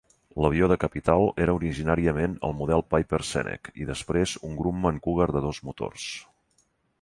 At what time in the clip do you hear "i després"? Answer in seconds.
3.83-4.35